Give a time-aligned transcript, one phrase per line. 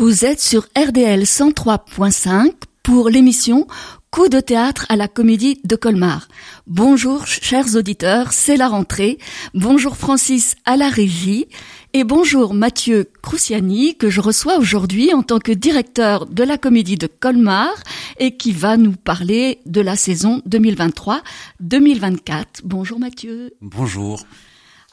[0.00, 3.66] Vous êtes sur RDL 103.5 pour l'émission
[4.10, 6.26] Coup de théâtre à la comédie de Colmar.
[6.66, 9.18] Bonjour chers auditeurs, c'est la rentrée.
[9.52, 11.48] Bonjour Francis à la régie
[11.92, 16.96] et bonjour Mathieu Crouciani que je reçois aujourd'hui en tant que directeur de la comédie
[16.96, 17.74] de Colmar
[18.18, 22.44] et qui va nous parler de la saison 2023-2024.
[22.64, 23.52] Bonjour Mathieu.
[23.60, 24.24] Bonjour.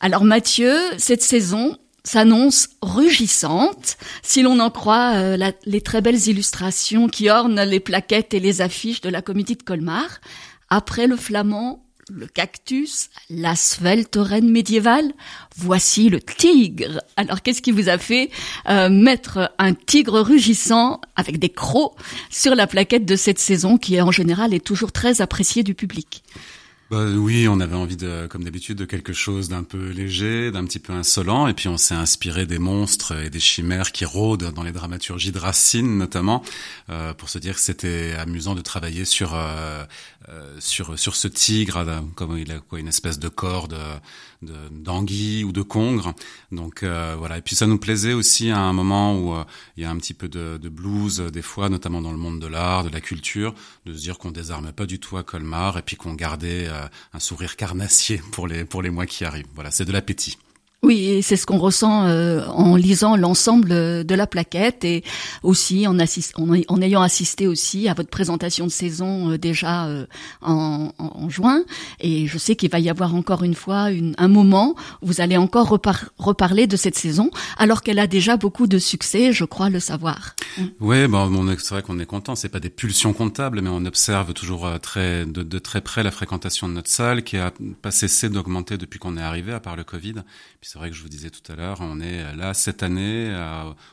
[0.01, 7.09] Alors Mathieu, cette saison, s'annonce rugissante, si l'on en croit euh, les très belles illustrations
[7.09, 10.21] qui ornent les plaquettes et les affiches de la comédie de Colmar.
[10.69, 15.11] Après le flamand, le cactus, la svelte reine médiévale,
[15.57, 17.01] voici le tigre.
[17.17, 18.29] Alors qu'est-ce qui vous a fait
[18.69, 21.95] euh, mettre un tigre rugissant avec des crocs
[22.29, 26.23] sur la plaquette de cette saison qui en général est toujours très appréciée du public?
[26.89, 30.63] Bah, oui, on avait envie de, comme d'habitude, de quelque chose d'un peu léger, d'un
[30.63, 34.53] petit peu insolent, et puis on s'est inspiré des monstres et des chimères qui rôdent
[34.53, 36.43] dans les dramaturgies de Racine, notamment,
[36.89, 39.83] euh, pour se dire que c'était amusant de travailler sur euh,
[40.29, 43.77] euh, sur sur ce tigre, comme il a quoi, une espèce de corde
[44.41, 46.13] d'anguille ou de congre.
[46.51, 47.37] Donc euh, voilà.
[47.37, 49.43] Et puis ça nous plaisait aussi à un moment où euh,
[49.75, 52.39] il y a un petit peu de, de, blues des fois, notamment dans le monde
[52.39, 53.53] de l'art, de la culture,
[53.85, 56.87] de se dire qu'on désarme pas du tout à Colmar et puis qu'on gardait euh,
[57.13, 59.47] un sourire carnassier pour les pour les mois qui arrivent.
[59.55, 60.37] Voilà, c'est de l'appétit.
[60.87, 65.03] Oui, c'est ce qu'on ressent euh, en lisant l'ensemble de la plaquette et
[65.43, 70.05] aussi en, en, ayant assisté aussi à votre présentation de saison euh, déjà euh,
[70.41, 71.65] en, en, juin.
[71.99, 75.19] Et je sais qu'il va y avoir encore une fois une, un moment où vous
[75.19, 75.77] allez encore
[76.17, 80.37] reparler de cette saison, alors qu'elle a déjà beaucoup de succès, je crois le savoir.
[80.79, 82.35] Oui, bon, c'est vrai qu'on est content.
[82.35, 86.11] C'est pas des pulsions comptables, mais on observe toujours très de, de très près la
[86.11, 89.75] fréquentation de notre salle, qui a pas cessé d'augmenter depuis qu'on est arrivé, à part
[89.75, 90.15] le Covid
[90.77, 93.33] c'est vrai que je vous disais tout à l'heure, on est là cette année,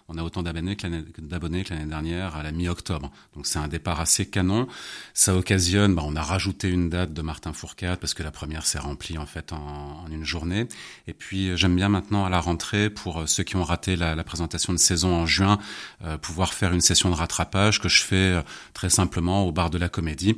[0.09, 3.11] on a autant d'abonnés que l'année dernière à la mi-octobre.
[3.35, 4.69] Donc c'est un départ assez canon.
[5.15, 8.67] Ça occasionne, bah, on a rajouté une date de Martin Fourcade parce que la première
[8.67, 10.69] s'est remplie en fait en, une journée.
[11.07, 14.75] Et puis j'aime bien maintenant à la rentrée pour ceux qui ont raté la, présentation
[14.75, 15.59] de saison en juin,
[16.03, 18.43] euh, pouvoir faire une session de rattrapage que je fais euh,
[18.75, 20.37] très simplement au bar de la Comédie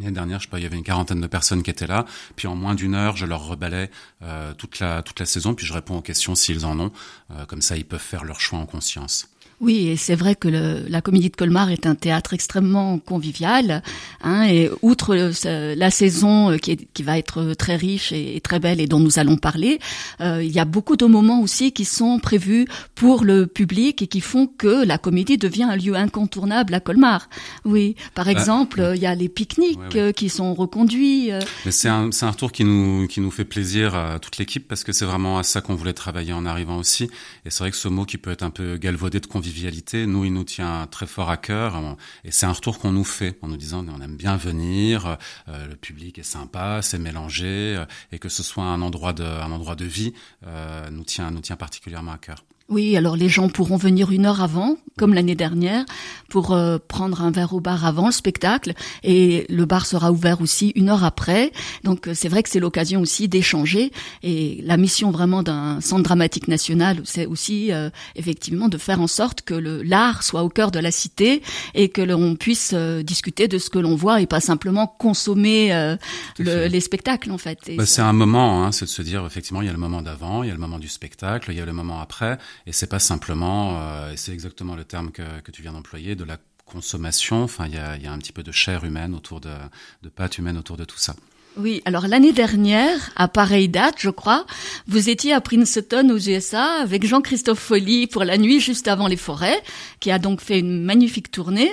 [0.00, 2.04] L'année dernière, je sais pas, il y avait une quarantaine de personnes qui étaient là.
[2.36, 3.90] Puis en moins d'une heure, je leur rebalais
[4.22, 6.92] euh, toute la toute la saison, puis je réponds aux questions s'ils en ont.
[7.32, 9.28] Euh, comme ça, ils peuvent faire leur choix en conscience.
[9.60, 13.82] Oui, et c'est vrai que le, la Comédie de Colmar est un théâtre extrêmement convivial.
[14.22, 18.60] Hein, et outre la saison euh, qui, est, qui, va être très riche et, très
[18.60, 19.80] belle et dont nous allons parler,
[20.20, 24.06] euh, il y a beaucoup de moments aussi qui sont prévus pour le public et
[24.06, 27.28] qui font que la comédie devient un lieu incontournable à Colmar.
[27.64, 31.30] Oui, par bah, exemple, il y a les pique-niques euh, qui sont reconduits.
[31.64, 34.84] Mais c'est un, un retour qui nous, qui nous fait plaisir à toute l'équipe parce
[34.84, 37.10] que c'est vraiment à ça qu'on voulait travailler en arrivant aussi.
[37.44, 39.47] Et c'est vrai que ce mot qui peut être un peu galvaudé de convivialité
[40.06, 41.96] nous, il nous tient très fort à cœur.
[42.24, 45.66] Et c'est un retour qu'on nous fait en nous disant on aime bien venir, euh,
[45.66, 49.50] le public est sympa, c'est mélangé, euh, et que ce soit un endroit de, un
[49.52, 50.12] endroit de vie
[50.46, 52.44] euh, nous tient, nous tient particulièrement à cœur.
[52.70, 55.86] Oui, alors les gens pourront venir une heure avant, comme l'année dernière,
[56.28, 60.42] pour euh, prendre un verre au bar avant le spectacle, et le bar sera ouvert
[60.42, 61.50] aussi une heure après.
[61.84, 63.90] Donc euh, c'est vrai que c'est l'occasion aussi d'échanger.
[64.22, 69.06] Et la mission vraiment d'un centre dramatique national, c'est aussi euh, effectivement de faire en
[69.06, 71.40] sorte que l'art soit au cœur de la cité
[71.74, 75.96] et que l'on puisse discuter de ce que l'on voit et pas simplement consommer
[76.38, 77.58] les spectacles en fait.
[77.78, 80.02] Bah, c'est un moment, hein, c'est de se dire effectivement il y a le moment
[80.02, 82.72] d'avant, il y a le moment du spectacle, il y a le moment après et
[82.72, 86.24] c'est pas simplement, euh, et c'est exactement le terme que, que tu viens d'employer, de
[86.24, 87.42] la consommation.
[87.42, 89.54] Enfin, il y a, y a, un petit peu de chair humaine autour de,
[90.02, 91.16] de pâte humaine autour de tout ça.
[91.60, 94.46] Oui, alors l'année dernière, à pareille date, je crois,
[94.86, 99.16] vous étiez à Princeton aux USA avec Jean-Christophe Folly pour la nuit juste avant les
[99.16, 99.60] forêts,
[99.98, 101.72] qui a donc fait une magnifique tournée.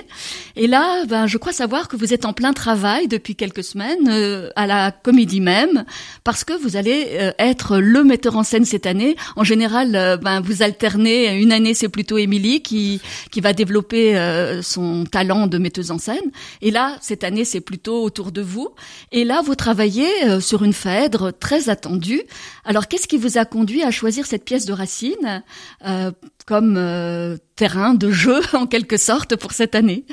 [0.56, 4.08] Et là, ben, je crois savoir que vous êtes en plein travail depuis quelques semaines
[4.08, 5.84] euh, à la comédie même,
[6.24, 9.14] parce que vous allez euh, être le metteur en scène cette année.
[9.36, 11.40] En général, euh, ben, vous alternez.
[11.40, 13.00] Une année, c'est plutôt Émilie qui
[13.30, 14.16] qui va développer
[14.62, 16.32] son talent de metteuse en scène.
[16.60, 18.70] Et là, cette année, c'est plutôt autour de vous.
[19.12, 22.22] Et là, vous travaillé euh, sur une Phèdre très attendue.
[22.64, 25.42] Alors, qu'est-ce qui vous a conduit à choisir cette pièce de Racine
[25.84, 26.12] euh,
[26.46, 30.06] comme euh, terrain de jeu, en quelque sorte, pour cette année?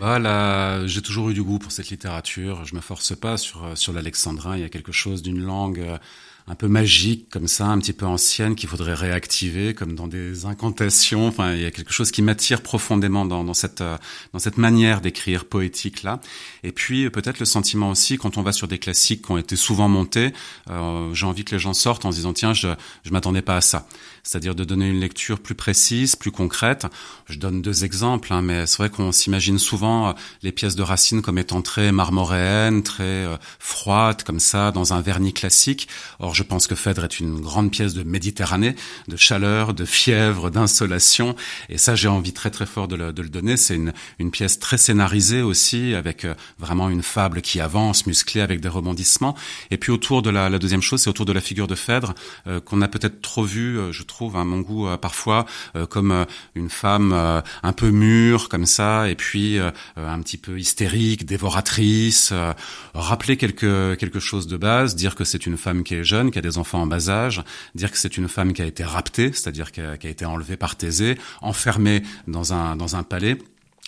[0.00, 2.64] Bah j'ai toujours eu du goût pour cette littérature.
[2.64, 4.56] Je me force pas sur sur l'alexandrin.
[4.56, 5.86] Il y a quelque chose d'une langue
[6.46, 10.44] un peu magique comme ça, un petit peu ancienne qu'il faudrait réactiver comme dans des
[10.44, 11.26] incantations.
[11.26, 13.96] Enfin, il y a quelque chose qui m'attire profondément dans, dans cette euh,
[14.34, 16.20] dans cette manière d'écrire poétique là.
[16.62, 19.56] Et puis peut-être le sentiment aussi quand on va sur des classiques qui ont été
[19.56, 20.34] souvent montés,
[20.68, 22.68] euh, j'ai envie que les gens sortent en se disant tiens, je
[23.04, 23.86] je m'attendais pas à ça.
[24.22, 26.86] C'est-à-dire de donner une lecture plus précise, plus concrète.
[27.26, 30.12] Je donne deux exemples, hein, mais c'est vrai qu'on s'imagine souvent euh,
[30.42, 33.26] les pièces de Racine comme étant très marmoréennes, très
[33.58, 35.88] froides comme ça dans un vernis classique.
[36.18, 38.74] Or je pense que Phèdre est une grande pièce de Méditerranée,
[39.08, 41.34] de chaleur, de fièvre, d'insolation.
[41.68, 43.56] Et ça, j'ai envie très très fort de le, de le donner.
[43.56, 48.40] C'est une, une pièce très scénarisée aussi, avec euh, vraiment une fable qui avance, musclée,
[48.40, 49.36] avec des rebondissements.
[49.70, 52.14] Et puis autour de la, la deuxième chose, c'est autour de la figure de Phèdre,
[52.46, 55.46] euh, qu'on a peut-être trop vu, euh, je trouve, à mon goût, parfois,
[55.88, 62.32] comme une femme un peu mûre, comme ça, et puis un petit peu hystérique, dévoratrice.
[62.94, 66.38] rappeler quelque, quelque chose de base, dire que c'est une femme qui est jeune, qui
[66.38, 67.42] a des enfants en bas âge,
[67.74, 70.24] dire que c'est une femme qui a été raptée, c'est-à-dire qui a, qui a été
[70.24, 73.38] enlevée par Thésée, enfermée dans un, dans un palais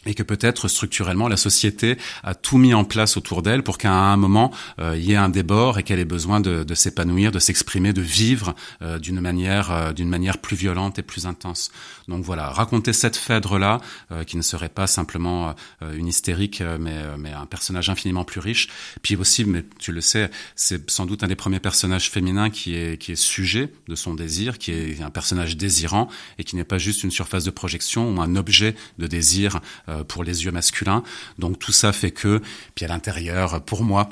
[0.07, 3.93] et que peut-être structurellement la société a tout mis en place autour d'elle pour qu'à
[3.93, 7.39] un moment euh, il y ait un débord et qu'elle ait besoin de, s'épanouir, de
[7.39, 11.71] s'exprimer, de vivre euh, d'une manière euh, d'une manière plus violente et plus intense.
[12.09, 13.81] Donc voilà, raconter cette Phèdre là
[14.27, 15.55] qui ne serait pas simplement
[15.95, 18.69] une hystérique mais mais un personnage infiniment plus riche.
[19.03, 22.77] Puis aussi, mais tu le sais, c'est sans doute un des premiers personnages féminins qui
[22.77, 26.65] est qui est sujet de son désir, qui est un personnage désirant et qui n'est
[26.65, 29.61] pas juste une surface de projection ou un objet de désir
[30.05, 31.03] pour les yeux masculins.
[31.39, 32.41] Donc tout ça fait que,
[32.75, 34.09] puis à l'intérieur, pour moi,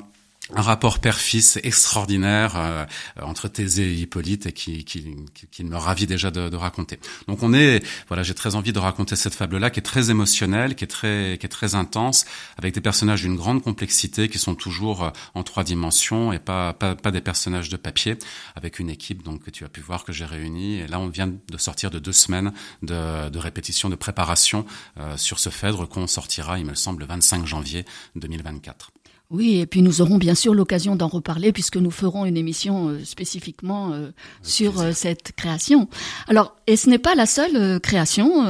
[0.53, 2.85] un rapport père-fils extraordinaire euh,
[3.21, 5.15] entre Thésée et Hippolyte et qui, qui,
[5.51, 6.99] qui me ravit déjà de, de, raconter.
[7.27, 10.75] Donc on est, voilà, j'ai très envie de raconter cette fable-là qui est très émotionnelle,
[10.75, 12.25] qui est très, qui est très intense,
[12.57, 16.73] avec des personnages d'une grande complexité qui sont toujours euh, en trois dimensions et pas,
[16.73, 18.17] pas, pas des personnages de papier,
[18.55, 20.79] avec une équipe donc que tu as pu voir que j'ai réunie.
[20.79, 22.53] Et là, on vient de sortir de deux semaines
[22.83, 24.65] de, de répétition, de préparation
[24.99, 28.94] euh, sur ce Phèdre qu'on sortira, il me semble, le 25 janvier 2024.
[29.31, 32.89] Oui, et puis nous aurons bien sûr l'occasion d'en reparler puisque nous ferons une émission
[32.89, 34.11] euh, spécifiquement euh,
[34.43, 35.89] sur euh, cette création.
[36.27, 38.45] Alors, et ce n'est pas la seule création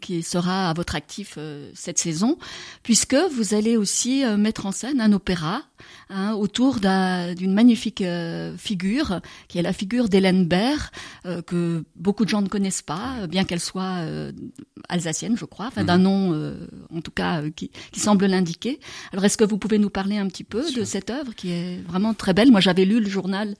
[0.00, 1.36] qui sera à votre actif
[1.74, 2.38] cette saison,
[2.82, 5.60] puisque vous allez aussi mettre en scène un opéra
[6.08, 8.02] hein, autour d'une magnifique
[8.56, 10.90] figure, qui est la figure d'Hélène Baird,
[11.46, 14.06] que beaucoup de gens ne connaissent pas, bien qu'elle soit
[14.88, 16.02] alsacienne, je crois, enfin d'un mhm.
[16.02, 16.56] nom
[16.96, 18.80] en tout cas qui, qui semble l'indiquer.
[19.12, 21.80] Alors, est-ce que vous pouvez nous parler un petit peu de cette œuvre qui est
[21.86, 23.54] vraiment très belle Moi, j'avais lu le journal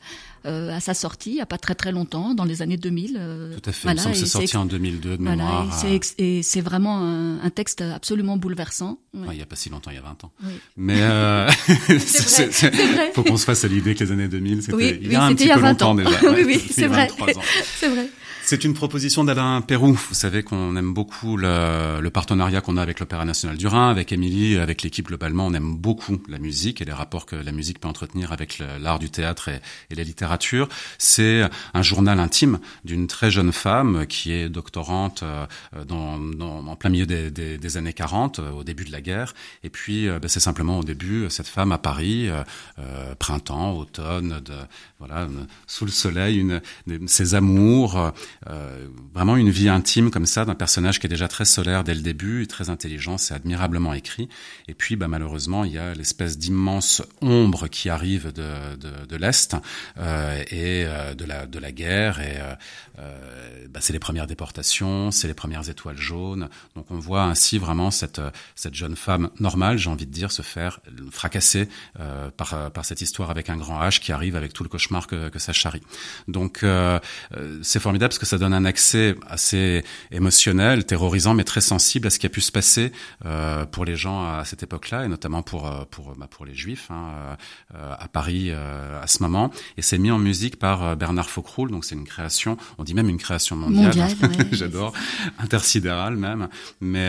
[0.46, 3.16] euh, à sa sortie, il n'y a pas très très longtemps, dans les années 2000.
[3.18, 5.84] Euh, Tout à fait, voilà, c'est sorti en 2002 de mémoire.
[6.18, 8.98] Et c'est vraiment un, un, texte absolument bouleversant.
[9.12, 9.26] Ouais.
[9.32, 10.32] il n'y a pas si longtemps, il y a 20 ans.
[10.42, 10.52] Oui.
[10.78, 11.50] Mais euh,
[11.98, 12.50] c'est
[13.14, 15.24] faut qu'on se fasse à l'idée que les années 2000, c'était oui, il y a
[15.24, 16.10] un petit peu longtemps déjà.
[16.32, 17.08] oui, oui, c'est vrai.
[17.78, 18.08] C'est vrai.
[18.50, 19.92] C'est une proposition d'Alain Pérou.
[19.92, 23.88] Vous savez qu'on aime beaucoup le, le partenariat qu'on a avec l'Opéra National du Rhin,
[23.88, 25.46] avec Émilie, avec l'équipe globalement.
[25.46, 28.98] On aime beaucoup la musique et les rapports que la musique peut entretenir avec l'art
[28.98, 29.60] du théâtre et,
[29.90, 30.68] et la littérature.
[30.98, 35.46] C'est un journal intime d'une très jeune femme qui est doctorante euh,
[35.86, 39.32] dans, dans, en plein milieu des, des, années 40, euh, au début de la guerre.
[39.62, 42.28] Et puis, euh, ben, c'est simplement au début, cette femme à Paris,
[43.20, 44.54] printemps, automne, de,
[44.98, 45.28] voilà,
[45.68, 46.60] sous le soleil, une,
[47.06, 48.12] ses amours,
[48.48, 51.94] euh, vraiment une vie intime comme ça d'un personnage qui est déjà très solaire dès
[51.94, 54.28] le début, très intelligent, c'est admirablement écrit.
[54.66, 59.16] Et puis, bah, malheureusement, il y a l'espèce d'immense ombre qui arrive de, de, de
[59.16, 59.56] l'est
[59.98, 62.20] euh, et euh, de la de la guerre.
[62.20, 62.54] Et euh,
[62.98, 66.48] euh, bah, c'est les premières déportations, c'est les premières étoiles jaunes.
[66.76, 68.22] Donc, on voit ainsi vraiment cette
[68.54, 70.80] cette jeune femme normale, j'ai envie de dire, se faire
[71.10, 71.68] fracasser
[72.36, 75.28] par par cette histoire avec un grand H qui arrive avec tout le cauchemar que,
[75.28, 75.82] que ça charrie.
[76.28, 76.64] Donc,
[77.62, 79.82] c'est formidable parce que ça donne un accès assez
[80.12, 82.92] émotionnel, terrorisant, mais très sensible à ce qui a pu se passer
[83.26, 86.54] euh, pour les gens à cette époque-là, et notamment pour euh, pour bah, pour les
[86.54, 87.36] Juifs hein,
[87.74, 89.50] euh, à Paris euh, à ce moment.
[89.76, 93.08] Et c'est mis en musique par Bernard Faucroul, donc c'est une création, on dit même
[93.08, 93.96] une création mondiale.
[93.96, 94.92] mondiale ouais, J'adore,
[95.40, 96.48] intersidérale même.
[96.80, 97.08] Mais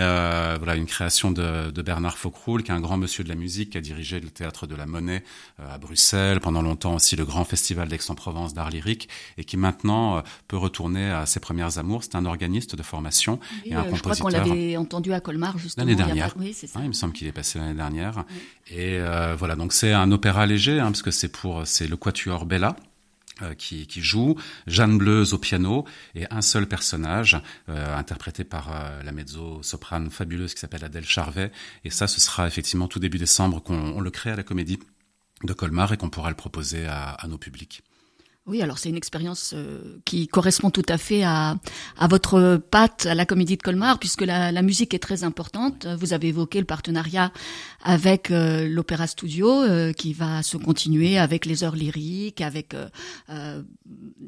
[0.58, 3.72] voilà, une création de, de Bernard Faucroul, qui est un grand monsieur de la musique,
[3.72, 5.24] qui a dirigé le théâtre de la Monnaie
[5.60, 10.58] à Bruxelles, pendant longtemps aussi le grand festival d'Aix-en-Provence d'art lyrique, et qui maintenant peut
[10.58, 12.04] retourner à ses premières amours.
[12.04, 14.14] C'est un organiste de formation et un euh, compositeur.
[14.14, 16.34] Je crois qu'on l'avait entendu à Colmar justement l'année dernière.
[16.38, 16.80] Oui, c'est ça.
[16.82, 18.26] il me semble qu'il est passé l'année dernière.
[18.30, 18.76] Oui.
[18.78, 21.98] Et euh, voilà, donc c'est un opéra léger, hein, parce que c'est pour c'est le
[21.98, 22.76] Quatuor Bella.
[23.42, 24.36] Euh, qui, qui, joue,
[24.68, 30.54] Jeanne Bleuze au piano et un seul personnage euh, interprété par euh, la mezzo-soprane fabuleuse
[30.54, 31.52] qui s'appelle Adèle Charvet.
[31.84, 34.80] Et ça, ce sera effectivement tout début décembre qu'on le crée à la Comédie
[35.44, 37.84] de Colmar et qu'on pourra le proposer à, à nos publics.
[38.48, 41.58] Oui, alors c'est une expérience euh, qui correspond tout à fait à,
[41.96, 45.86] à votre patte à la Comédie de Colmar, puisque la, la musique est très importante.
[46.00, 47.32] Vous avez évoqué le partenariat
[47.84, 52.76] avec euh, l'Opéra Studio, euh, qui va se continuer avec les heures lyriques, avec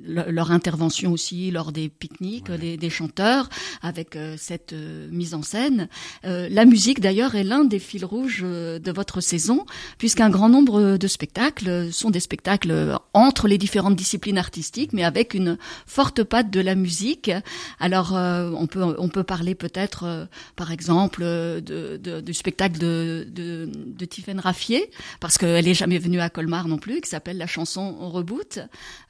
[0.05, 3.49] leur intervention aussi lors des pique-niques des, des, chanteurs,
[3.81, 4.73] avec cette
[5.11, 5.87] mise en scène.
[6.23, 9.65] la musique, d'ailleurs, est l'un des fils rouges de votre saison,
[9.97, 15.33] puisqu'un grand nombre de spectacles sont des spectacles entre les différentes discipline artistique, mais avec
[15.33, 15.57] une
[15.87, 17.31] forte patte de la musique.
[17.79, 20.25] Alors, euh, on peut on peut parler peut-être, euh,
[20.57, 24.91] par exemple, de, de, du spectacle de de, de Tiffaine Raffier,
[25.21, 28.59] parce qu'elle est jamais venue à Colmar non plus, qui s'appelle la chanson On reboot,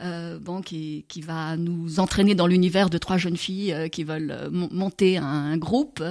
[0.01, 4.49] euh, bon, qui qui va nous entraîner dans l'univers de trois jeunes filles qui veulent
[4.51, 6.03] monter un, groupe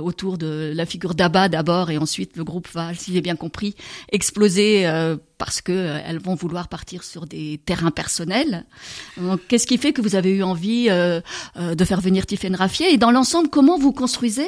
[0.00, 3.74] autour de la figure d'Abba d'abord, et ensuite le groupe va, si j'ai bien compris,
[4.12, 4.86] exploser
[5.38, 8.64] parce que euh, vont vouloir partir sur des terrains personnels.
[9.48, 11.20] Qu'est-ce qui fait que vous avez eu envie euh,
[11.56, 12.92] euh, de faire venir Tiffaine Raffier?
[12.92, 14.46] Et dans l'ensemble, comment vous construisez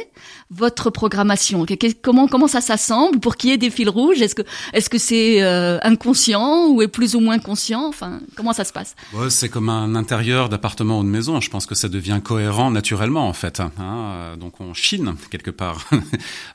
[0.51, 1.67] votre programmation?
[2.03, 4.23] Comment comment ça s'assemble pour qu'il y ait des fils rouges?
[4.23, 5.43] Est-ce que est-ce que c'est
[5.83, 7.87] inconscient ou est plus ou moins conscient?
[7.89, 8.95] Enfin, comment ça se passe?
[9.13, 11.41] Ouais, C'est comme un intérieur d'appartement ou de maison.
[11.41, 13.61] Je pense que ça devient cohérent naturellement en fait.
[13.61, 14.37] Hein.
[14.39, 15.89] Donc on chine quelque part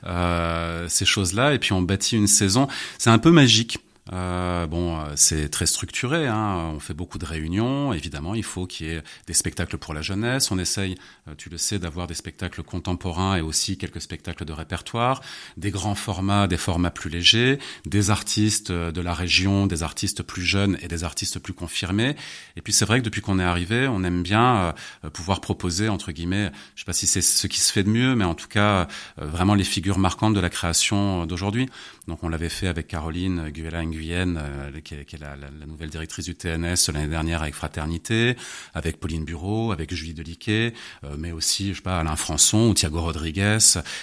[0.88, 2.66] ces choses-là et puis on bâtit une saison.
[2.98, 3.78] C'est un peu magique.
[4.10, 6.26] Euh, bon, euh, c'est très structuré.
[6.26, 6.72] Hein.
[6.74, 7.92] On fait beaucoup de réunions.
[7.92, 10.50] Évidemment, il faut qu'il y ait des spectacles pour la jeunesse.
[10.50, 10.96] On essaye,
[11.28, 15.22] euh, tu le sais, d'avoir des spectacles contemporains et aussi quelques spectacles de répertoire,
[15.56, 20.42] des grands formats, des formats plus légers, des artistes de la région, des artistes plus
[20.42, 22.16] jeunes et des artistes plus confirmés.
[22.56, 24.74] Et puis c'est vrai que depuis qu'on est arrivé, on aime bien
[25.12, 28.14] pouvoir proposer entre guillemets, je sais pas si c'est ce qui se fait de mieux,
[28.14, 31.68] mais en tout cas vraiment les figures marquantes de la création d'aujourd'hui.
[32.08, 36.34] Donc on l'avait fait avec Caroline Guéla Nguyen, euh, qui est, la, nouvelle directrice du
[36.34, 38.36] TNS l'année dernière avec Fraternité,
[38.74, 40.72] avec Pauline Bureau, avec Julie Deliquet,
[41.04, 43.58] euh, mais aussi, je sais pas, Alain Françon ou Thiago Rodriguez,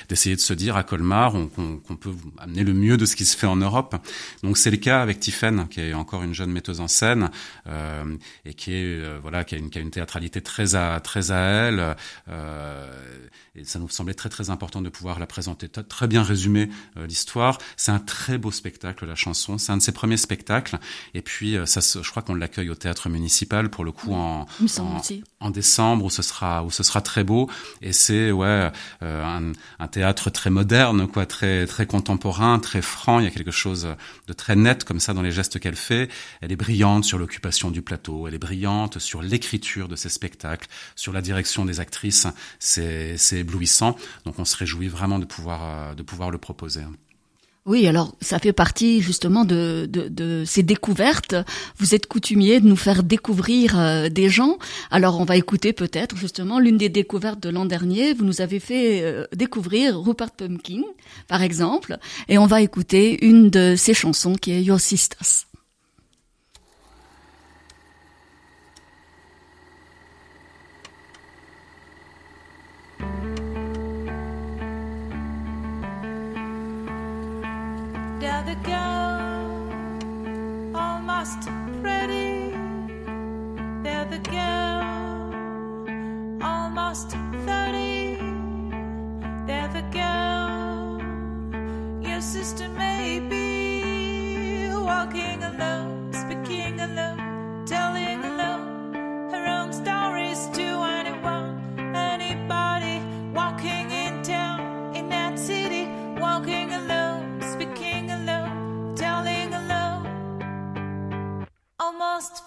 [0.08, 3.36] d'essayer de se dire à Colmar qu'on peut amener le mieux de ce qui se
[3.36, 3.96] fait en Europe.
[4.44, 7.30] Donc c'est le cas avec Tiffaine, qui est encore une jeune metteuse en scène
[7.68, 8.16] euh,
[8.46, 11.40] et qui est voilà, qui a, une, qui a une théâtralité très à très à
[11.40, 11.96] elle.
[13.60, 17.60] Et ça nous semblait très très important de pouvoir la présenter très bien résumer l'histoire
[17.78, 19.58] c'est un très beau spectacle, la chanson.
[19.58, 20.80] C'est un de ses premiers spectacles.
[21.14, 24.46] Et puis, euh, ça, je crois qu'on l'accueille au théâtre municipal pour le coup en,
[25.40, 27.50] en, décembre où ce sera où ce sera très beau.
[27.82, 28.72] Et c'est ouais
[29.04, 33.20] euh, un, un, théâtre très moderne, quoi, très très contemporain, très franc.
[33.20, 33.88] Il y a quelque chose
[34.28, 36.10] de très net comme ça dans les gestes qu'elle fait.
[36.42, 38.28] Elle est brillante sur l'occupation du plateau.
[38.28, 42.28] Elle est brillante sur l'écriture de ses spectacles, sur la direction des actrices.
[42.60, 43.44] C'est c'est
[44.26, 46.82] Donc on se réjouit vraiment de pouvoir euh, de pouvoir le proposer.
[47.66, 51.36] Oui, alors ça fait partie justement de, de, ces découvertes.
[51.78, 54.58] Vous êtes coutumier de nous faire découvrir euh, des gens.
[54.90, 58.14] Alors on va écouter peut-être justement l'une des découvertes de l'an dernier.
[58.14, 60.82] Vous nous avez fait euh, découvrir Rupert Pumpkin,
[61.28, 65.49] par exemple, et on va écouter une de ses chansons qui est Your Sisters.
[81.20, 81.50] Almost
[81.82, 82.56] pretty.
[83.84, 85.84] They're the girl,
[86.42, 87.10] almost
[87.46, 88.16] thirty.
[89.46, 91.02] They're the girl,
[92.02, 97.20] your sister may be walking alone, speaking alone,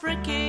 [0.03, 0.42] freaking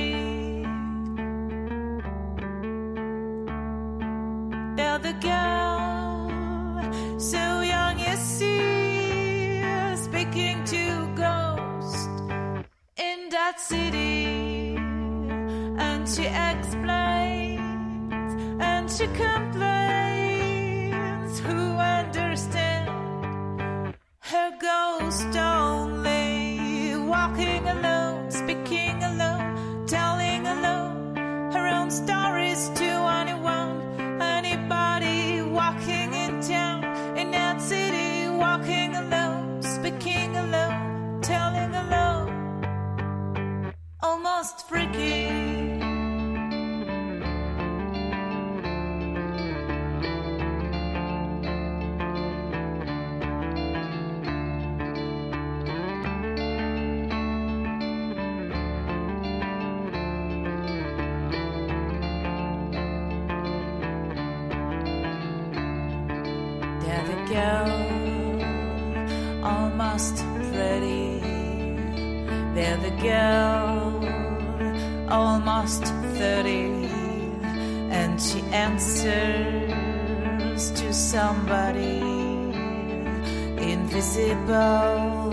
[84.16, 85.30] invisible,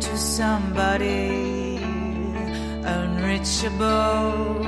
[0.00, 1.76] to somebody
[2.84, 4.66] unreachable.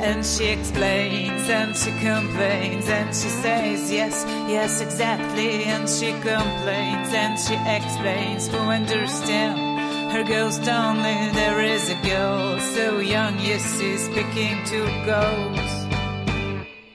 [0.00, 5.64] And she explains and she complains and she says yes, yes, exactly.
[5.64, 11.30] And she complains and she explains to understand her ghost only.
[11.32, 15.86] There is a girl so young, yes, she's speaking to ghosts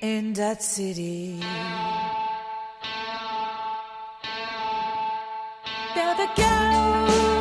[0.02, 1.40] in that city.
[6.00, 7.39] They're the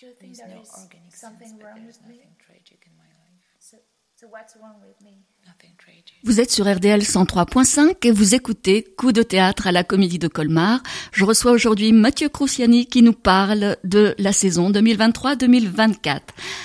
[0.00, 2.14] Do you think There's there no is organic something sense, but wrong there's with me?
[2.16, 3.44] nothing tragic in my life.
[3.58, 3.76] So,
[4.14, 5.24] so what's wrong with me?
[5.46, 6.14] Nothing tragic.
[6.24, 10.28] Vous êtes sur RDL 103.5 et vous écoutez Coup de théâtre à la Comédie de
[10.28, 10.82] Colmar.
[11.12, 16.20] Je reçois aujourd'hui Mathieu Crouciani qui nous parle de la saison 2023-2024.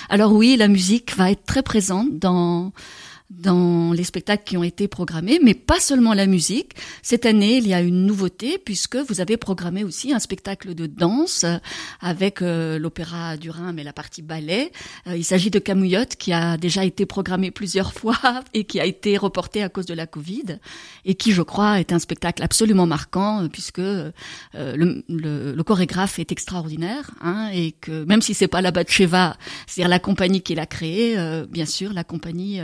[0.08, 2.72] Alors oui, la musique va être très présente dans
[3.38, 6.72] dans les spectacles qui ont été programmés, mais pas seulement la musique.
[7.02, 10.86] Cette année, il y a une nouveauté puisque vous avez programmé aussi un spectacle de
[10.86, 11.56] danse euh,
[12.00, 14.72] avec euh, l'opéra du Rhin, mais la partie ballet.
[15.06, 18.86] Euh, il s'agit de Camouillotte qui a déjà été programmé plusieurs fois et qui a
[18.86, 20.58] été reporté à cause de la Covid
[21.04, 23.80] et qui, je crois, est un spectacle absolument marquant puisque
[24.54, 29.98] le, chorégraphe est extraordinaire hein, et que même si c'est pas la Batcheva, c'est-à-dire la
[29.98, 32.60] compagnie qui l'a créé, euh, bien sûr, la compagnie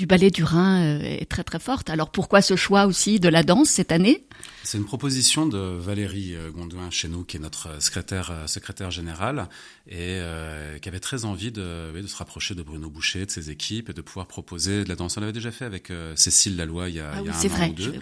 [0.00, 1.90] du ballet du Rhin euh, est très très forte.
[1.90, 4.24] Alors pourquoi ce choix aussi de la danse cette année?
[4.64, 8.90] C'est une proposition de Valérie euh, Gondouin chez nous, qui est notre euh, secrétaire, secrétaire
[8.90, 9.48] générale,
[9.86, 13.90] et euh, qui avait très envie de, se rapprocher de Bruno Boucher, de ses équipes,
[13.90, 15.18] et de pouvoir proposer de la danse.
[15.18, 17.28] On l'avait déjà fait avec euh, Cécile Laloy il y a, Ah il y oui,
[17.28, 17.68] a un c'est an vrai.
[17.68, 17.94] ou deux.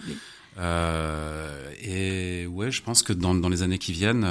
[0.57, 4.23] Euh, et ouais, je pense que dans, dans les années qui viennent,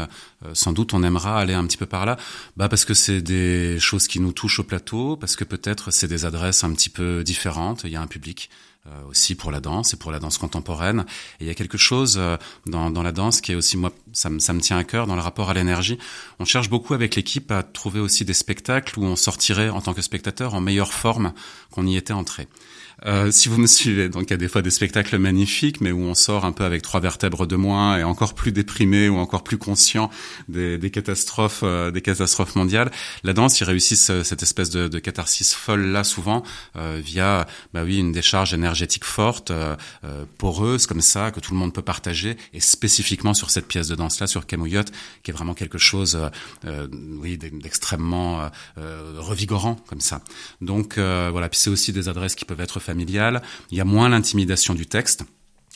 [0.44, 2.16] euh, sans doute on aimera aller un petit peu par là,
[2.56, 6.08] bah parce que c'est des choses qui nous touchent au plateau, parce que peut-être c'est
[6.08, 7.82] des adresses un petit peu différentes.
[7.84, 8.50] Il y a un public
[8.86, 11.04] euh, aussi pour la danse et pour la danse contemporaine.
[11.40, 13.92] Et il y a quelque chose euh, dans, dans la danse qui est aussi moi,
[14.12, 15.98] ça me, ça me tient à cœur dans le rapport à l'énergie.
[16.38, 19.94] On cherche beaucoup avec l'équipe à trouver aussi des spectacles où on sortirait en tant
[19.94, 21.32] que spectateur en meilleure forme
[21.70, 22.48] qu'on y était entré.
[23.06, 25.92] Euh, si vous me suivez, donc il y a des fois des spectacles magnifiques, mais
[25.92, 29.18] où on sort un peu avec trois vertèbres de moins et encore plus déprimé ou
[29.18, 30.10] encore plus conscient
[30.48, 32.90] des, des catastrophes, euh, des catastrophes mondiales.
[33.22, 36.42] La danse, ils réussissent euh, cette espèce de, de catharsis folle là souvent
[36.76, 39.76] euh, via, bah oui, une décharge énergétique forte, euh,
[40.38, 43.94] poreuse comme ça que tout le monde peut partager et spécifiquement sur cette pièce de
[43.94, 44.90] danse là, sur Camouillotte,
[45.22, 46.18] qui est vraiment quelque chose,
[47.20, 48.50] oui, d'extrêmement
[49.16, 50.22] revigorant comme ça.
[50.60, 54.74] Donc voilà, puis c'est aussi des adresses qui peuvent être Il y a moins l'intimidation
[54.74, 55.24] du texte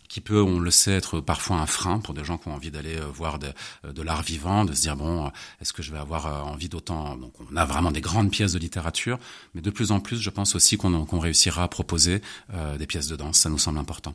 [0.09, 2.71] qui peut, on le sait, être parfois un frein pour des gens qui ont envie
[2.71, 3.49] d'aller euh, voir de,
[3.87, 5.29] euh, de l'art vivant, de se dire bon, euh,
[5.63, 8.59] est-ce que je vais avoir envie d'autant Donc, on a vraiment des grandes pièces de
[8.59, 9.19] littérature,
[9.55, 12.21] mais de plus en plus, je pense aussi qu'on réussira à proposer
[12.53, 13.39] euh, des pièces de danse.
[13.39, 14.15] Ça nous semble important.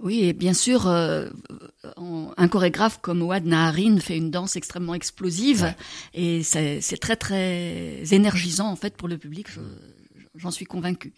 [0.00, 1.28] Oui, et bien sûr, euh,
[2.36, 5.76] un chorégraphe comme Ouad Naharin fait une danse extrêmement explosive Ouais.
[6.14, 9.46] et c'est c'est très très énergisant en fait pour le public.
[9.52, 9.60] Je-
[10.36, 11.12] J'en suis convaincue.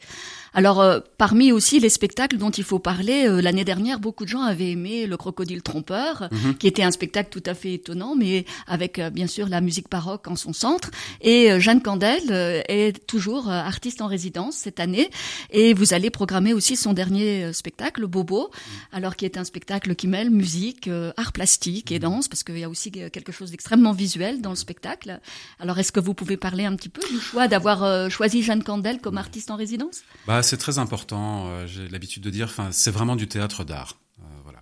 [0.55, 4.31] Alors, euh, parmi aussi les spectacles dont il faut parler, euh, l'année dernière, beaucoup de
[4.31, 8.47] gens avaient aimé Le Crocodile Trompeur, qui était un spectacle tout à fait étonnant, mais
[8.67, 10.91] avec euh, bien sûr la musique baroque en son centre.
[11.21, 12.33] Et Jeanne Candel
[12.69, 15.11] est toujours artiste en résidence cette année,
[15.51, 18.51] et vous allez programmer aussi son dernier spectacle, Bobo,
[18.93, 22.65] alors qui est un spectacle qui mêle musique, art plastique et danse, parce qu'il y
[22.65, 25.21] a aussi quelque chose d'extrêmement visuel dans le spectacle.
[25.61, 29.01] Alors, est-ce que vous pouvez parler un petit peu du choix d'avoir choisi Jeanne Candel
[29.03, 31.47] comme artiste en résidence Bah, c'est très important.
[31.49, 33.99] euh, J'ai l'habitude de dire, c'est vraiment du théâtre d'art.
[34.21, 34.61] Euh, voilà,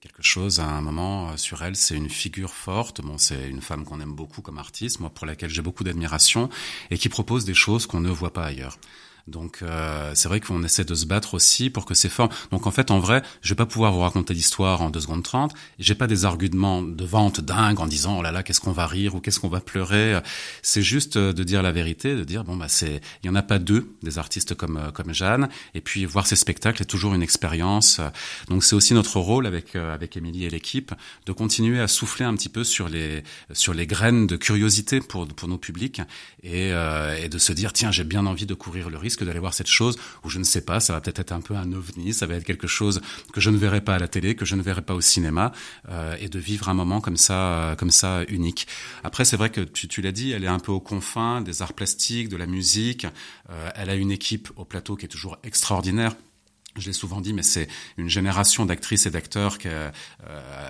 [0.00, 1.76] quelque chose à un moment euh, sur elle.
[1.76, 3.00] C'est une figure forte.
[3.02, 6.48] Bon, c'est une femme qu'on aime beaucoup comme artiste, moi, pour laquelle j'ai beaucoup d'admiration
[6.90, 8.78] et qui propose des choses qu'on ne voit pas ailleurs.
[9.26, 12.30] Donc euh, c'est vrai qu'on essaie de se battre aussi pour que ces formes.
[12.50, 15.22] Donc en fait, en vrai, je vais pas pouvoir vous raconter l'histoire en 2 secondes
[15.22, 15.52] 30.
[15.78, 18.86] J'ai pas des arguments de vente dingues en disant oh là là qu'est-ce qu'on va
[18.86, 20.20] rire ou qu'est-ce qu'on va pleurer.
[20.62, 23.34] C'est juste euh, de dire la vérité, de dire bon bah c'est il y en
[23.34, 25.48] a pas deux des artistes comme euh, comme Jeanne.
[25.74, 28.00] Et puis voir ces spectacles est toujours une expérience.
[28.48, 30.92] Donc c'est aussi notre rôle avec euh, avec Émilie et l'équipe
[31.26, 35.26] de continuer à souffler un petit peu sur les sur les graines de curiosité pour
[35.26, 36.00] pour nos publics
[36.42, 39.38] et euh, et de se dire tiens j'ai bien envie de courir le risque d'aller
[39.38, 41.72] voir cette chose où je ne sais pas ça va peut-être être un peu un
[41.72, 43.00] ovni ça va être quelque chose
[43.32, 45.52] que je ne verrai pas à la télé que je ne verrai pas au cinéma
[45.90, 48.66] euh, et de vivre un moment comme ça euh, comme ça unique.
[49.04, 51.62] Après c'est vrai que tu, tu l'as dit elle est un peu aux confins des
[51.62, 53.06] arts plastiques de la musique
[53.50, 56.14] Euh, elle a une équipe au plateau qui est toujours extraordinaire
[56.76, 59.90] je l'ai souvent dit, mais c'est une génération d'actrices et d'acteurs euh,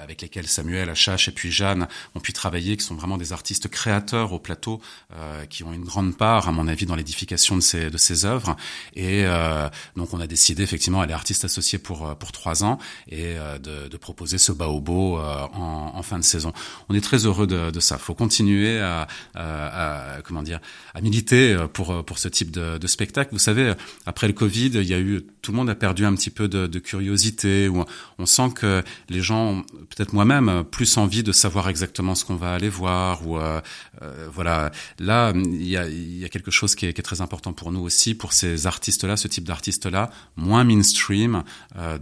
[0.02, 3.68] avec lesquels Samuel, Achache et puis Jeanne ont pu travailler, qui sont vraiment des artistes
[3.68, 4.80] créateurs au plateau,
[5.14, 8.24] euh, qui ont une grande part, à mon avis, dans l'édification de ces, de ces
[8.24, 8.56] œuvres.
[8.94, 12.64] Et euh, donc, on a décidé, effectivement, elle est artiste associée pour, euh, pour trois
[12.64, 16.52] ans, et euh, de, de proposer ce baobo euh, en, en fin de saison.
[16.88, 17.96] On est très heureux de, de ça.
[17.98, 20.60] faut continuer à, à, à, comment dire,
[20.94, 23.30] à militer pour, pour ce type de, de spectacle.
[23.32, 23.74] Vous savez,
[24.06, 26.48] après le Covid, il y a eu, tout le monde a perdu un petit peu
[26.48, 27.84] de, curiosité, où
[28.18, 32.54] on sent que les gens, peut-être moi-même, plus envie de savoir exactement ce qu'on va
[32.54, 33.60] aller voir, ou euh,
[34.02, 34.72] euh, voilà.
[34.98, 38.66] Là, il y a, quelque chose qui est, très important pour nous aussi, pour ces
[38.66, 41.44] artistes-là, ce type d'artistes-là, moins mainstream,
[41.76, 41.98] euh,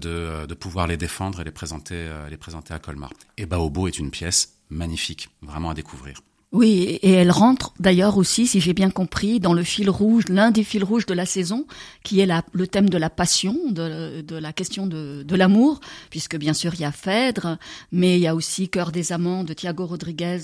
[0.46, 3.11] de, pouvoir les défendre et les présenter, les présenter à Colmar.
[3.37, 6.20] Et Baobo est une pièce magnifique, vraiment à découvrir.
[6.52, 10.50] Oui, et elle rentre d'ailleurs aussi, si j'ai bien compris, dans le fil rouge, l'un
[10.50, 11.66] des fils rouges de la saison,
[12.02, 16.52] qui est la, le thème de la passion, de, la question de, l'amour, puisque bien
[16.52, 17.56] sûr il y a Phèdre,
[17.90, 20.40] mais il y a aussi Cœur des amants de Thiago Rodriguez,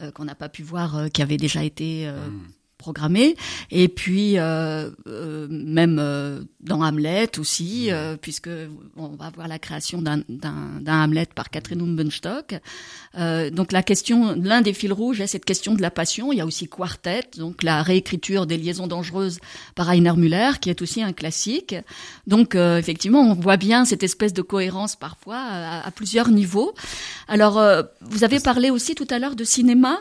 [0.00, 2.26] euh, qu'on n'a pas pu voir, euh, qui avait déjà été euh,
[2.84, 3.26] programmé,
[3.70, 8.50] et puis euh, euh, même euh, dans Hamlet aussi, euh, puisque
[8.96, 12.48] on va voir la création d'un Hamlet par Catherine Umbenstock.
[13.18, 14.16] Euh, donc la question,
[14.50, 16.24] l'un des fils rouges est cette question de la passion.
[16.32, 19.38] Il y a aussi Quartet, donc la réécriture des liaisons dangereuses
[19.76, 21.74] par Rainer Müller, qui est aussi un classique.
[22.32, 26.70] Donc euh, effectivement, on voit bien cette espèce de cohérence parfois à, à plusieurs niveaux.
[27.28, 29.94] Alors euh, vous avez parlé aussi tout à l'heure de cinéma.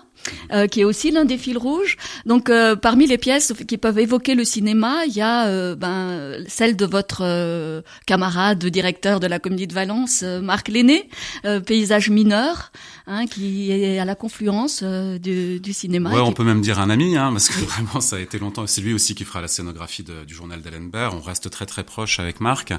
[0.51, 1.97] euh, qui est aussi l'un des fils rouges.
[2.25, 6.43] Donc, euh, parmi les pièces qui peuvent évoquer le cinéma, il y a euh, ben,
[6.47, 11.09] celle de votre euh, camarade directeur de la Comédie de Valence, euh, Marc Lenné,
[11.45, 12.71] euh, Paysage mineur,
[13.07, 16.11] hein, qui est à la confluence euh, du, du cinéma.
[16.11, 18.39] Ouais, on Qui- peut même dire un ami, hein, parce que vraiment, ça a été
[18.39, 18.67] longtemps.
[18.67, 21.13] C'est lui aussi qui fera la scénographie de- du journal d'Allenberg.
[21.15, 22.73] On reste très très proche avec Marc.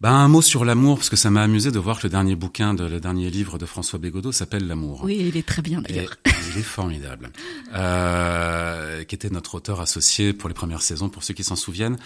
[0.00, 2.34] Ben, un mot sur l'amour, parce que ça m'a amusé de voir que le dernier
[2.34, 5.02] bouquin, de, le dernier livre de François Bégodeau s'appelle L'amour.
[5.04, 6.16] Oui, il est très bien d'ailleurs.
[6.24, 7.30] il est formidable.
[7.74, 11.98] Euh, qui était notre auteur associé pour les premières saisons, pour ceux qui s'en souviennent.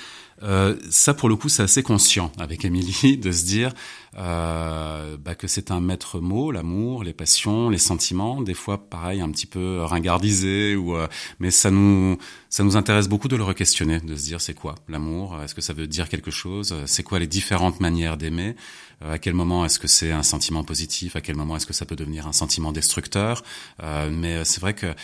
[0.42, 3.72] Euh, ça, pour le coup, c'est assez conscient avec Émilie de se dire
[4.16, 8.42] euh, bah, que c'est un maître mot, l'amour, les passions, les sentiments.
[8.42, 11.08] Des fois, pareil, un petit peu ringardisé, ou euh,
[11.40, 12.16] mais ça nous
[12.48, 15.40] ça nous intéresse beaucoup de le re-questionner, de se dire c'est quoi l'amour?
[15.42, 16.74] Est-ce que ça veut dire quelque chose?
[16.86, 18.54] C'est quoi les différentes manières d'aimer?
[19.02, 21.16] Euh, À quel moment est-ce que c'est un sentiment positif?
[21.16, 23.42] À quel moment est-ce que ça peut devenir un sentiment destructeur?
[23.82, 24.94] Euh, Mais c'est vrai que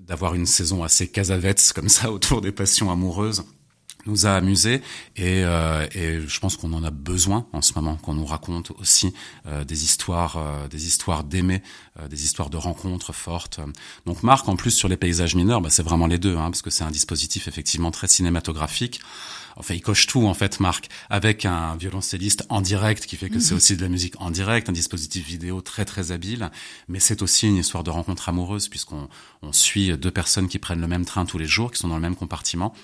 [0.00, 3.44] d'avoir une saison assez casavette comme ça autour des passions amoureuses
[4.06, 4.82] nous a amusés
[5.16, 8.70] et, euh, et je pense qu'on en a besoin en ce moment qu'on nous raconte
[8.72, 9.14] aussi
[9.46, 11.62] euh, des histoires euh, des histoires d'aimer
[11.98, 13.60] euh, des histoires de rencontres fortes.
[14.06, 16.62] Donc Marc en plus sur les paysages mineurs bah, c'est vraiment les deux hein, parce
[16.62, 19.00] que c'est un dispositif effectivement très cinématographique.
[19.56, 23.38] Enfin, il coche tout en fait, Marc, avec un violoncelliste en direct qui fait que
[23.38, 26.50] c'est aussi de la musique en direct, un dispositif vidéo très très habile,
[26.88, 29.08] mais c'est aussi une histoire de rencontre amoureuse puisqu'on
[29.42, 31.94] on suit deux personnes qui prennent le même train tous les jours, qui sont dans
[31.94, 32.74] le même compartiment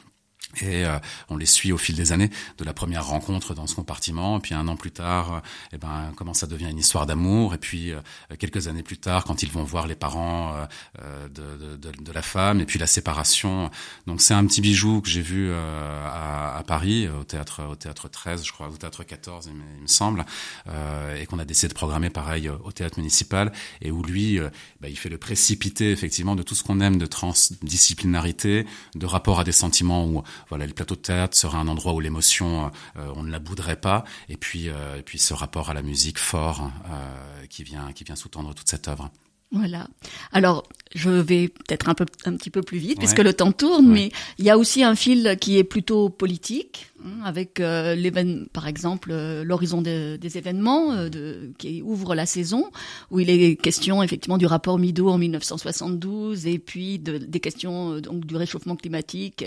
[0.59, 3.75] Et euh, on les suit au fil des années, de la première rencontre dans ce
[3.75, 5.41] compartiment, puis un an plus tard, euh,
[5.73, 8.01] eh ben comment ça devient une histoire d'amour, et puis euh,
[8.39, 10.55] quelques années plus tard, quand ils vont voir les parents
[11.33, 13.71] de, de, de, la femme, et puis la séparation.
[14.07, 18.09] Donc c'est un petit bijou que j'ai vu à, à, Paris, au théâtre au théâtre
[18.09, 20.25] 13, je crois, au théâtre 14, il me, il me semble,
[21.19, 24.39] et qu'on a décidé de programmer pareil au théâtre municipal, et où lui,
[24.81, 29.41] bah, il fait le précipité effectivement de tout ce qu'on aime de transdisciplinarité, de rapport
[29.41, 33.13] à des sentiments où voilà, le plateau de théâtre sera un endroit où l'émotion, euh,
[33.17, 36.19] on ne la bouderait pas, et puis, euh, et puis ce rapport à la musique
[36.19, 39.11] fort euh, qui vient, qui vient sous-tendre toute cette œuvre.
[39.53, 39.89] Voilà.
[40.33, 43.89] Alors, je vais peut-être un peu, un petit peu plus vite puisque le temps tourne,
[43.89, 46.90] mais il y a aussi un fil qui est plutôt politique,
[47.25, 52.71] avec euh, l'événement, par exemple, euh, l'horizon des événements euh, de, qui ouvre la saison,
[53.11, 57.95] où il est question effectivement du rapport Mido en 1972 et puis de, des questions
[57.95, 59.45] euh, donc du réchauffement climatique,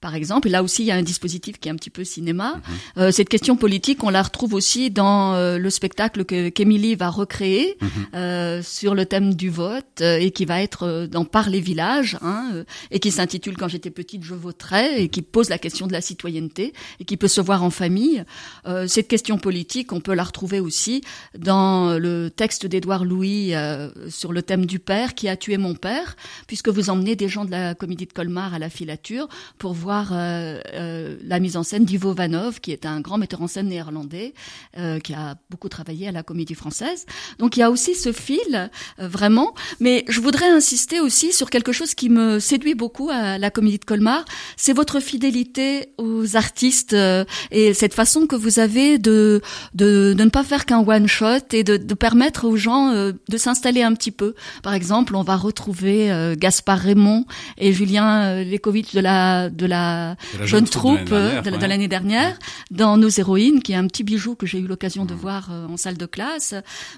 [0.00, 0.48] par exemple.
[0.48, 2.60] Et là aussi, il y a un dispositif qui est un petit peu cinéma.
[2.96, 3.12] Mhm.
[3.12, 8.62] cette question politique, on la retrouve aussi dans le spectacle que qu'Émilie va recréer mhm.
[8.62, 12.98] sur le thème du vote et qui va être dans Par les villages hein, et
[13.00, 16.72] qui s'intitule Quand j'étais petite, je voterais et qui pose la question de la citoyenneté
[17.00, 18.24] et qui peut se voir en famille.
[18.66, 21.02] Euh, cette question politique, on peut la retrouver aussi
[21.36, 25.74] dans le texte d'Édouard Louis euh, sur le thème du père qui a tué mon
[25.74, 29.72] père, puisque vous emmenez des gens de la comédie de Colmar à la filature pour
[29.72, 33.46] voir euh, euh la mise en scène d'Ivo Vanov, qui est un grand metteur en
[33.46, 34.34] scène néerlandais,
[34.76, 37.06] euh, qui a beaucoup travaillé à la comédie française.
[37.38, 39.54] Donc il y a aussi ce fil, vraiment.
[39.80, 43.78] Mais je voudrais insister aussi sur quelque chose qui me séduit beaucoup à la comédie
[43.78, 44.24] de Colmar,
[44.56, 49.40] c'est votre fidélité aux artistes euh, et cette façon que vous avez de
[49.74, 53.12] de, de ne pas faire qu'un one shot et de, de permettre aux gens euh,
[53.28, 54.34] de s'installer un petit peu.
[54.62, 57.24] Par exemple, on va retrouver euh, Gaspard Raymond
[57.56, 62.38] et Julien Lekovic de la de la, jeune, troupe de l'année dernière,
[62.70, 65.18] dans Nos héroïnes, qui est un petit bijou que j'ai eu l'occasion de mmh.
[65.18, 66.54] voir en salle de classe.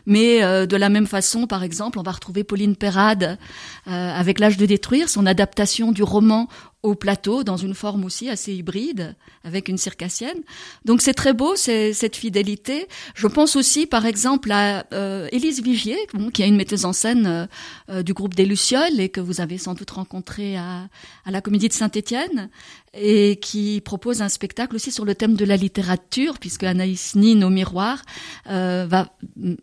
[0.06, 3.38] Mais de la même façon, par exemple, on va retrouver Pauline Perrade
[3.86, 6.48] avec l'âge de détruire, son adaptation du roman
[6.82, 9.14] au plateau dans une forme aussi assez hybride
[9.44, 10.40] avec une circassienne.
[10.84, 12.88] Donc c'est très beau c'est, cette fidélité.
[13.14, 15.98] Je pense aussi par exemple à euh, Élise Vigier
[16.32, 17.46] qui est une metteuse en scène euh,
[17.90, 20.88] euh, du groupe des Lucioles et que vous avez sans doute rencontré à,
[21.26, 22.48] à la Comédie de Saint-Étienne
[22.94, 27.40] et qui propose un spectacle aussi sur le thème de la littérature, puisque Anaïs Nin
[27.42, 28.02] au miroir
[28.46, 29.06] va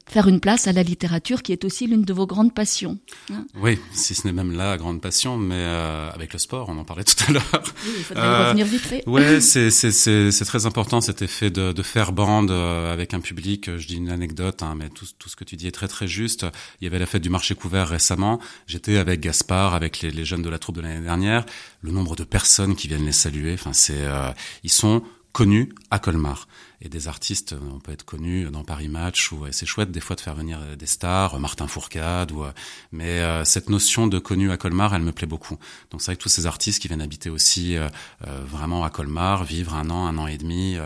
[0.07, 2.97] faire une place à la littérature, qui est aussi l'une de vos grandes passions.
[3.29, 3.45] Hein.
[3.61, 7.03] oui, si ce n'est même la grande passion, mais avec le sport, on en parlait
[7.15, 7.63] tout à l'heure.
[7.85, 9.03] Oui, il faudrait euh, revenir vite fait.
[9.07, 13.13] Ouais, c'est c'est c'est c'est très important cet effet de de faire bande euh, avec
[13.13, 13.77] un public.
[13.77, 16.07] Je dis une anecdote, hein, mais tout tout ce que tu dis est très très
[16.07, 16.45] juste.
[16.81, 18.39] Il y avait la fête du marché couvert récemment.
[18.67, 21.45] J'étais avec Gaspard, avec les, les jeunes de la troupe de l'année dernière.
[21.81, 23.53] Le nombre de personnes qui viennent les saluer.
[23.53, 24.31] Enfin, c'est, euh,
[24.63, 26.47] ils sont connus à Colmar.
[26.81, 29.99] Et des artistes, euh, on peut être connu dans Paris Match, ou c'est chouette des
[29.99, 32.43] fois de faire venir euh, des stars, Martin Fourcade, ou,
[32.91, 35.57] mais cette notion de connu à Colmar, elle me plaît beaucoup.
[35.91, 37.77] Donc c'est vrai que tous ces artistes qui viennent habiter aussi
[38.21, 40.77] vraiment à Colmar, vivre un an, un an et demi,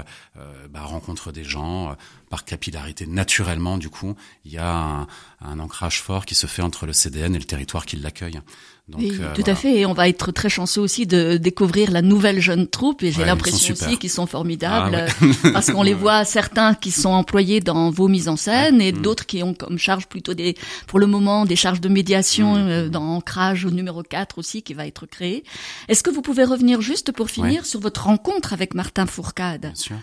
[0.69, 1.95] bah, rencontrent des gens,
[2.31, 4.15] par capillarité naturellement, du coup,
[4.45, 5.07] il y a un,
[5.41, 8.39] un ancrage fort qui se fait entre le CDN et le territoire qui l'accueille.
[8.87, 12.01] Donc, euh, tout à fait, et on va être très chanceux aussi de découvrir la
[12.01, 16.25] nouvelle jeune troupe, et j'ai l'impression aussi qu'ils sont formidables, ah, parce qu'on les voit
[16.25, 19.01] certains qui sont employés dans vos mises en scène, et mm.
[19.01, 20.55] d'autres qui ont comme charge plutôt des,
[20.87, 22.67] pour le moment, des charges de médiation mm.
[22.67, 25.43] euh, dans Ancrage numéro 4 aussi, qui va être créé.
[25.87, 29.61] Est-ce que vous pouvez revenir juste pour finir sur votre rencontre avec Martin Fourcade?
[29.61, 29.97] Bien sûr.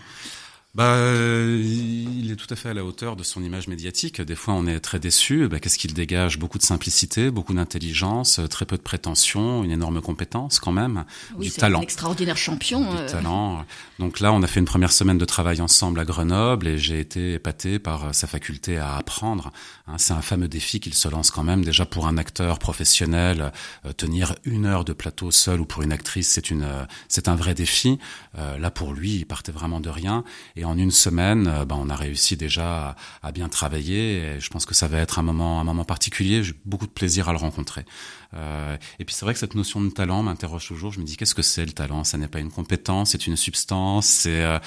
[0.75, 4.21] Bah, euh, il est tout à fait à la hauteur de son image médiatique.
[4.21, 5.47] Des fois, on est très déçu.
[5.47, 6.37] Bah, Qu'est-ce qu'il dégage?
[6.37, 11.05] Beaucoup de simplicité, beaucoup d'intelligence, euh, très peu de prétention, une énorme compétence quand même,
[11.35, 11.79] oui, du talent.
[11.79, 12.81] Un extraordinaire champion.
[12.81, 13.09] Du euh.
[13.09, 13.65] talent.
[13.97, 16.99] Donc là, on a fait une première semaine de travail ensemble à Grenoble et j'ai
[16.99, 19.51] été épaté par sa faculté à apprendre.
[19.87, 21.65] Hein, c'est un fameux défi qu'il se lance quand même.
[21.65, 23.51] Déjà pour un acteur professionnel,
[23.97, 26.67] tenir une heure de plateau seul ou pour une actrice, c'est une,
[27.07, 27.97] c'est un vrai défi.
[28.35, 30.23] là, pour lui, il partait vraiment de rien.
[30.59, 34.41] Et en une semaine, euh, ben, on a réussi déjà à, bien travailler.
[34.41, 36.43] Je pense que ça va être un moment, un moment particulier.
[36.43, 37.85] J'ai beaucoup de plaisir à le rencontrer.
[38.33, 40.91] Euh, et puis c'est vrai que cette notion de talent m'interroge toujours.
[40.91, 42.03] Je me dis qu'est-ce que c'est le talent?
[42.03, 44.05] Ça n'est pas une compétence, c'est une substance.
[44.05, 44.59] C'est, euh,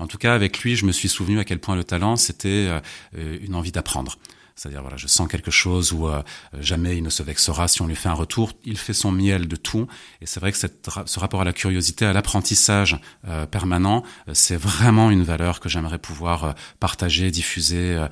[0.00, 2.68] en tout cas, avec lui, je me suis souvenu à quel point le talent c'était
[3.14, 4.18] une envie d'apprendre.
[4.56, 6.22] C'est-à-dire, voilà, je sens quelque chose où euh,
[6.58, 8.54] jamais il ne se vexera si on lui fait un retour.
[8.64, 9.86] Il fait son miel de tout.
[10.22, 14.56] Et c'est vrai que ce rapport à la curiosité, à l'apprentissage euh, permanent, euh, c'est
[14.56, 18.06] vraiment une valeur que j'aimerais pouvoir partager, diffuser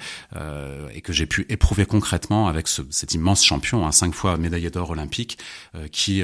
[0.92, 4.70] et que j'ai pu éprouver concrètement avec ce, cet immense champion, hein, cinq fois médaillé
[4.70, 5.38] d'or olympique,
[5.92, 6.22] qui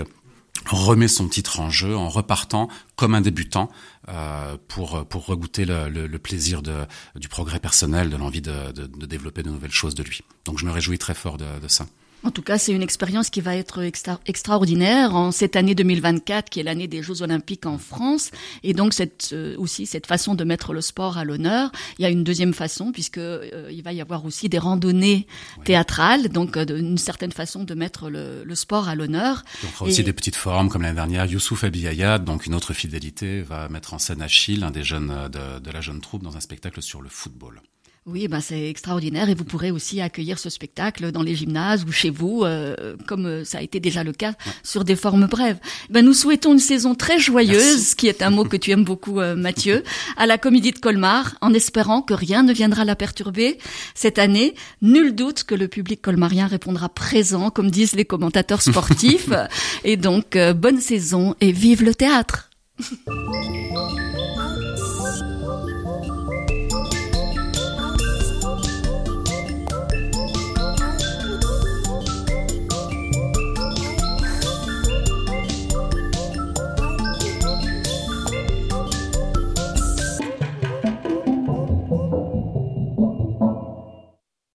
[0.67, 3.71] remet son titre en jeu en repartant comme un débutant
[4.09, 6.87] euh, pour pour regoûter le, plaisir de,
[7.17, 10.21] du progrès personnel, de l'envie de, de, développer de nouvelles choses de lui.
[10.45, 11.87] Donc je me réjouis très fort de ça.
[12.23, 16.51] En tout cas, c'est une expérience qui va être extra extraordinaire en cette année 2024,
[16.51, 18.31] qui est l'année des Jeux Olympiques en France.
[18.63, 21.73] Et donc, cette, euh, aussi cette façon de mettre le sport à l'honneur.
[21.99, 25.27] Il y a une deuxième façon, puisque euh, il va y avoir aussi des randonnées
[25.65, 29.43] théâtrales, donc euh, une certaine façon de mettre le, le sport à l'honneur.
[29.65, 31.25] On fera aussi des petites formes comme l'année dernière.
[31.25, 35.59] Youssouf Abiyayad, donc une autre fidélité, va mettre en scène Achille, un des jeunes de,
[35.59, 37.63] de la jeune troupe, dans un spectacle sur le football.
[38.07, 41.93] Oui, ben c'est extraordinaire et vous pourrez aussi accueillir ce spectacle dans les gymnases ou
[41.93, 44.53] chez vous, euh, comme euh, ça a été déjà le cas ouais.
[44.63, 45.59] sur des formes brèves.
[45.91, 47.97] Ben nous souhaitons une saison très joyeuse, Merci.
[47.97, 49.85] qui est un mot que tu aimes beaucoup, euh, Mathieu,
[50.17, 53.59] à la Comédie de Colmar, en espérant que rien ne viendra la perturber
[53.95, 54.55] cette année.
[54.81, 59.29] Nul doute que le public colmarien répondra présent, comme disent les commentateurs sportifs.
[59.85, 62.49] et donc bonne saison et vive le théâtre.